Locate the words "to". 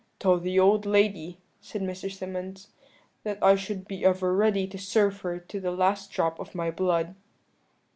4.65-4.79, 5.37-5.59